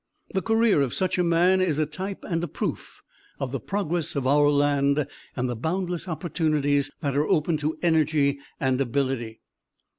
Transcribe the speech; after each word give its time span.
The 0.33 0.41
career 0.41 0.81
of 0.81 0.95
such 0.95 1.19
a 1.19 1.23
man 1.23 1.61
is 1.61 1.77
a 1.77 1.85
type 1.85 2.23
and 2.27 2.43
a 2.43 2.47
proof 2.47 3.03
of 3.39 3.51
the 3.51 3.59
progress 3.59 4.15
of 4.15 4.25
our 4.25 4.49
land 4.49 5.05
and 5.35 5.47
the 5.47 5.55
boundless 5.55 6.07
opportunities 6.07 6.89
that 7.01 7.15
are 7.15 7.27
open 7.29 7.55
to 7.57 7.77
energy 7.83 8.39
and 8.59 8.81
ability. 8.81 9.41